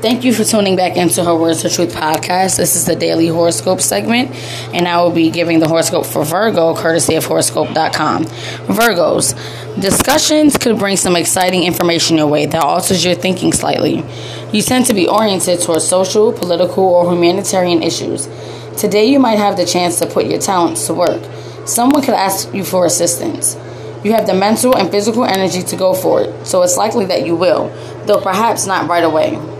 [0.00, 2.56] Thank you for tuning back into her Words of Truth podcast.
[2.56, 4.30] This is the daily horoscope segment,
[4.72, 8.26] and I will be giving the horoscope for Virgo, courtesy of horoscope.com.
[8.26, 9.34] Virgos,
[9.80, 14.04] discussions could bring some exciting information your way that alters your thinking slightly.
[14.52, 18.28] You tend to be oriented towards social, political, or humanitarian issues.
[18.76, 21.20] Today, you might have the chance to put your talents to work.
[21.66, 23.56] Someone could ask you for assistance.
[24.04, 27.26] You have the mental and physical energy to go for it, so it's likely that
[27.26, 27.68] you will,
[28.06, 29.56] though perhaps not right away.